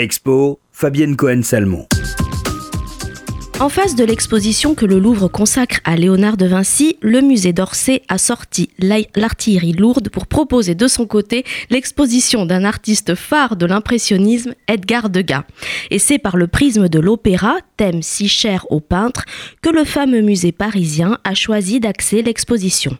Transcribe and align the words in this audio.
Expo, 0.00 0.60
Fabienne 0.72 1.14
Cohen-Salmon. 1.14 1.86
En 3.60 3.68
face 3.68 3.94
de 3.94 4.04
l'exposition 4.04 4.74
que 4.74 4.86
le 4.86 4.98
Louvre 4.98 5.28
consacre 5.28 5.80
à 5.84 5.94
Léonard 5.94 6.38
de 6.38 6.46
Vinci, 6.46 6.96
le 7.02 7.20
musée 7.20 7.52
d'Orsay 7.52 8.00
a 8.08 8.16
sorti 8.16 8.70
l'artillerie 9.14 9.74
lourde 9.74 10.08
pour 10.08 10.26
proposer 10.26 10.74
de 10.74 10.88
son 10.88 11.06
côté 11.06 11.44
l'exposition 11.68 12.46
d'un 12.46 12.64
artiste 12.64 13.14
phare 13.14 13.56
de 13.56 13.66
l'impressionnisme, 13.66 14.54
Edgar 14.66 15.10
Degas. 15.10 15.44
Et 15.90 15.98
c'est 15.98 16.18
par 16.18 16.38
le 16.38 16.46
prisme 16.46 16.88
de 16.88 16.98
l'opéra, 16.98 17.58
thème 17.76 18.00
si 18.00 18.26
cher 18.26 18.64
aux 18.70 18.80
peintres, 18.80 19.26
que 19.60 19.68
le 19.68 19.84
fameux 19.84 20.22
musée 20.22 20.52
parisien 20.52 21.18
a 21.24 21.34
choisi 21.34 21.78
d'axer 21.78 22.22
l'exposition. 22.22 22.96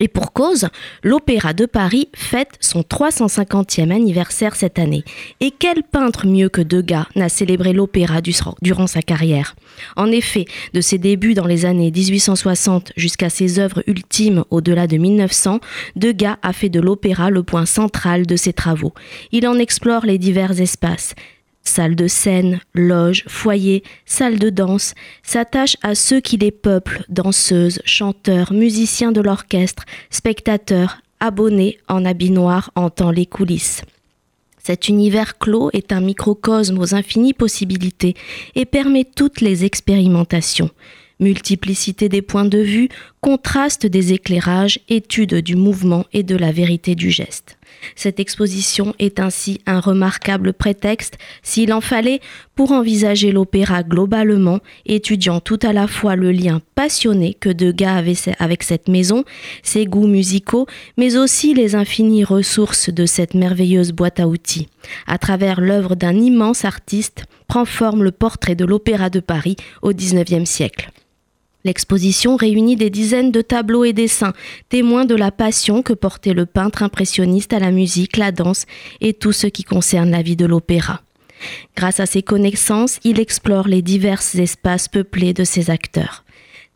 Et 0.00 0.08
pour 0.08 0.32
cause, 0.32 0.68
l'Opéra 1.02 1.52
de 1.52 1.66
Paris 1.66 2.08
fête 2.14 2.56
son 2.60 2.80
350e 2.80 3.90
anniversaire 3.90 4.56
cette 4.56 4.78
année. 4.78 5.04
Et 5.40 5.50
quel 5.50 5.82
peintre 5.82 6.26
mieux 6.26 6.48
que 6.48 6.62
Degas 6.62 7.06
n'a 7.16 7.28
célébré 7.28 7.74
l'opéra 7.74 8.20
durant 8.62 8.86
sa 8.86 9.02
carrière? 9.02 9.54
En 9.96 10.10
effet, 10.10 10.46
de 10.72 10.80
ses 10.80 10.98
débuts 10.98 11.34
dans 11.34 11.46
les 11.46 11.66
années 11.66 11.90
1860 11.90 12.92
jusqu'à 12.96 13.28
ses 13.28 13.58
œuvres 13.58 13.84
ultimes 13.86 14.44
au-delà 14.50 14.86
de 14.86 14.96
1900, 14.96 15.60
Degas 15.96 16.38
a 16.42 16.52
fait 16.52 16.70
de 16.70 16.80
l'opéra 16.80 17.30
le 17.30 17.42
point 17.42 17.66
central 17.66 18.26
de 18.26 18.36
ses 18.36 18.54
travaux. 18.54 18.94
Il 19.32 19.46
en 19.46 19.58
explore 19.58 20.06
les 20.06 20.18
divers 20.18 20.60
espaces 20.60 21.14
salle 21.62 21.94
de 21.94 22.08
scène, 22.08 22.60
loge, 22.74 23.24
foyer, 23.28 23.82
salle 24.06 24.38
de 24.38 24.50
danse, 24.50 24.94
s'attache 25.22 25.76
à 25.82 25.94
ceux 25.94 26.20
qui 26.20 26.36
les 26.36 26.50
peuplent, 26.50 27.04
danseuses, 27.08 27.80
chanteurs, 27.84 28.52
musiciens 28.52 29.12
de 29.12 29.20
l'orchestre, 29.20 29.84
spectateurs, 30.10 31.00
abonnés 31.20 31.78
en 31.88 32.04
habit 32.04 32.30
noir 32.30 32.70
entend 32.74 33.10
les 33.10 33.26
coulisses. 33.26 33.82
Cet 34.62 34.88
univers 34.88 35.38
clos 35.38 35.70
est 35.72 35.92
un 35.92 36.00
microcosme 36.00 36.78
aux 36.78 36.94
infinies 36.94 37.32
possibilités 37.32 38.14
et 38.54 38.66
permet 38.66 39.04
toutes 39.04 39.40
les 39.40 39.64
expérimentations. 39.64 40.70
Multiplicité 41.18 42.08
des 42.08 42.22
points 42.22 42.44
de 42.46 42.58
vue, 42.58 42.88
contraste 43.20 43.86
des 43.86 44.12
éclairages, 44.12 44.80
étude 44.88 45.34
du 45.36 45.56
mouvement 45.56 46.04
et 46.12 46.22
de 46.22 46.36
la 46.36 46.52
vérité 46.52 46.94
du 46.94 47.10
geste. 47.10 47.58
Cette 47.96 48.20
exposition 48.20 48.94
est 48.98 49.20
ainsi 49.20 49.60
un 49.66 49.80
remarquable 49.80 50.52
prétexte, 50.52 51.18
s'il 51.42 51.72
en 51.72 51.80
fallait, 51.80 52.20
pour 52.54 52.72
envisager 52.72 53.32
l'opéra 53.32 53.82
globalement, 53.82 54.60
étudiant 54.86 55.40
tout 55.40 55.58
à 55.62 55.72
la 55.72 55.86
fois 55.86 56.16
le 56.16 56.32
lien 56.32 56.60
passionné 56.74 57.34
que 57.34 57.48
Degas 57.48 57.96
avait 57.96 58.14
avec 58.38 58.62
cette 58.62 58.88
maison, 58.88 59.24
ses 59.62 59.86
goûts 59.86 60.06
musicaux, 60.06 60.66
mais 60.96 61.16
aussi 61.16 61.54
les 61.54 61.74
infinies 61.74 62.24
ressources 62.24 62.90
de 62.90 63.06
cette 63.06 63.34
merveilleuse 63.34 63.92
boîte 63.92 64.20
à 64.20 64.28
outils. 64.28 64.68
À 65.06 65.18
travers 65.18 65.60
l'œuvre 65.60 65.94
d'un 65.94 66.16
immense 66.16 66.64
artiste, 66.64 67.24
prend 67.48 67.64
forme 67.64 68.04
le 68.04 68.12
portrait 68.12 68.54
de 68.54 68.64
l'Opéra 68.64 69.10
de 69.10 69.20
Paris 69.20 69.56
au 69.82 69.92
XIXe 69.92 70.48
siècle. 70.48 70.90
L'exposition 71.64 72.36
réunit 72.36 72.76
des 72.76 72.90
dizaines 72.90 73.32
de 73.32 73.42
tableaux 73.42 73.84
et 73.84 73.92
dessins, 73.92 74.32
témoins 74.68 75.04
de 75.04 75.14
la 75.14 75.30
passion 75.30 75.82
que 75.82 75.92
portait 75.92 76.32
le 76.32 76.46
peintre 76.46 76.82
impressionniste 76.82 77.52
à 77.52 77.58
la 77.58 77.70
musique, 77.70 78.16
la 78.16 78.32
danse 78.32 78.64
et 79.00 79.12
tout 79.12 79.32
ce 79.32 79.46
qui 79.46 79.64
concerne 79.64 80.10
la 80.10 80.22
vie 80.22 80.36
de 80.36 80.46
l'opéra. 80.46 81.02
Grâce 81.76 82.00
à 82.00 82.06
ses 82.06 82.22
connaissances, 82.22 82.98
il 83.04 83.20
explore 83.20 83.68
les 83.68 83.82
divers 83.82 84.22
espaces 84.34 84.88
peuplés 84.88 85.32
de 85.32 85.44
ses 85.44 85.70
acteurs. 85.70 86.24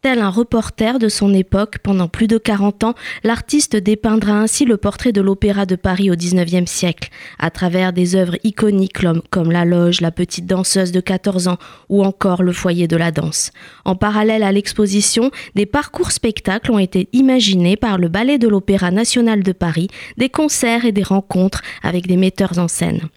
Tel 0.05 0.20
un 0.20 0.28
reporter 0.28 0.98
de 0.98 1.08
son 1.08 1.33
époque, 1.33 1.78
pendant 1.78 2.08
plus 2.08 2.27
de 2.27 2.36
40 2.36 2.84
ans, 2.84 2.94
l'artiste 3.22 3.74
dépeindra 3.74 4.34
ainsi 4.34 4.66
le 4.66 4.77
portrait 4.77 5.12
de 5.12 5.22
l'opéra 5.22 5.64
de 5.64 5.77
Paris 5.77 6.10
au 6.10 6.14
XIXe 6.14 6.70
siècle, 6.70 7.08
à 7.38 7.50
travers 7.50 7.94
des 7.94 8.14
œuvres 8.14 8.36
iconiques 8.44 8.98
comme 9.30 9.50
La 9.50 9.64
Loge, 9.64 10.02
La 10.02 10.10
Petite 10.10 10.44
Danseuse 10.44 10.92
de 10.92 11.00
14 11.00 11.48
ans 11.48 11.56
ou 11.88 12.05
encore 12.05 12.42
Le 12.42 12.52
Foyer 12.52 12.86
de 12.86 12.98
la 12.98 13.12
Danse. 13.12 13.50
En 13.86 13.97
parallèle 13.97 14.42
à 14.42 14.52
l'exposition, 14.52 15.30
des 15.55 15.64
parcours 15.64 16.12
spectacles 16.12 16.70
ont 16.70 16.78
été 16.78 17.08
imaginés 17.14 17.78
par 17.78 17.97
le 17.97 18.09
Ballet 18.09 18.37
de 18.37 18.47
l'Opéra 18.48 18.91
national 18.91 19.43
de 19.43 19.53
Paris, 19.53 19.88
des 20.19 20.28
concerts 20.28 20.84
et 20.84 20.93
des 20.93 21.03
rencontres 21.03 21.62
avec 21.82 22.06
des 22.06 22.19
metteurs 22.19 22.59
en 22.59 22.69
scène. 22.69 23.09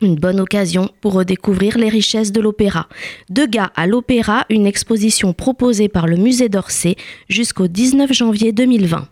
Une 0.00 0.16
bonne 0.16 0.40
occasion 0.40 0.90
pour 1.00 1.14
redécouvrir 1.14 1.78
les 1.78 1.88
richesses 1.88 2.32
de 2.32 2.40
l'opéra. 2.40 2.88
Degas 3.30 3.70
à 3.76 3.86
l'opéra, 3.86 4.44
une 4.50 4.66
exposition 4.66 5.32
proposée 5.32 5.88
par 5.88 6.06
le 6.06 6.16
musée 6.16 6.48
d'Orsay 6.48 6.96
jusqu'au 7.28 7.68
19 7.68 8.12
janvier 8.12 8.52
2020. 8.52 9.08